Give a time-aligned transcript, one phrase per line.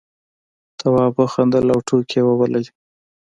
[0.79, 2.71] تواب وخندل او ټوکې یې وبللې.